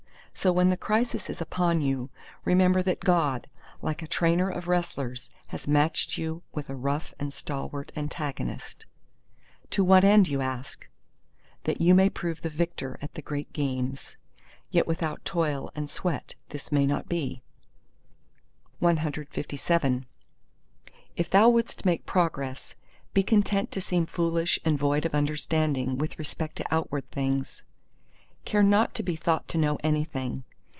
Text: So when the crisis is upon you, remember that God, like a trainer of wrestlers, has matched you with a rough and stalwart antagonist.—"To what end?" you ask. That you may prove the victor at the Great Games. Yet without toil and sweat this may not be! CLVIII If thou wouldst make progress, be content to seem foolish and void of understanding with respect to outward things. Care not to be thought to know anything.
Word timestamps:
So 0.33 0.51
when 0.51 0.69
the 0.69 0.77
crisis 0.77 1.29
is 1.29 1.39
upon 1.39 1.81
you, 1.81 2.09
remember 2.45 2.81
that 2.83 3.01
God, 3.01 3.47
like 3.79 4.01
a 4.01 4.07
trainer 4.07 4.49
of 4.49 4.67
wrestlers, 4.67 5.29
has 5.47 5.67
matched 5.67 6.17
you 6.17 6.41
with 6.51 6.67
a 6.67 6.73
rough 6.75 7.13
and 7.19 7.31
stalwart 7.31 7.91
antagonist.—"To 7.95 9.83
what 9.83 10.03
end?" 10.03 10.27
you 10.29 10.41
ask. 10.41 10.87
That 11.65 11.79
you 11.79 11.93
may 11.93 12.09
prove 12.09 12.41
the 12.41 12.49
victor 12.49 12.97
at 13.03 13.13
the 13.13 13.21
Great 13.21 13.53
Games. 13.53 14.17
Yet 14.71 14.87
without 14.87 15.23
toil 15.25 15.69
and 15.75 15.91
sweat 15.91 16.33
this 16.49 16.71
may 16.71 16.87
not 16.87 17.07
be! 17.07 17.43
CLVIII 18.81 20.05
If 21.15 21.29
thou 21.29 21.49
wouldst 21.49 21.85
make 21.85 22.07
progress, 22.07 22.73
be 23.13 23.21
content 23.21 23.71
to 23.73 23.81
seem 23.81 24.07
foolish 24.07 24.57
and 24.65 24.79
void 24.79 25.05
of 25.05 25.13
understanding 25.13 25.99
with 25.99 26.17
respect 26.17 26.55
to 26.55 26.73
outward 26.73 27.07
things. 27.11 27.63
Care 28.43 28.63
not 28.63 28.95
to 28.95 29.03
be 29.03 29.15
thought 29.15 29.47
to 29.49 29.59
know 29.59 29.77
anything. 29.83 30.45